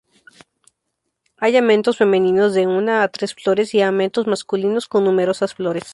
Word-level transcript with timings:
Hay 1.37 1.55
amentos 1.57 1.97
femeninos 1.99 2.55
de 2.55 2.65
una 2.65 3.03
a 3.03 3.07
tres 3.09 3.35
flores 3.35 3.75
y 3.75 3.81
amentos 3.83 4.25
masculinos 4.25 4.87
con 4.87 5.03
numerosas 5.03 5.53
flores. 5.53 5.83